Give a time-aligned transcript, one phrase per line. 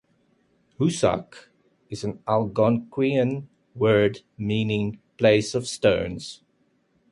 [0.79, 1.51] "Hoosac"
[1.91, 6.41] is an Algonquian word meaning "place of stones".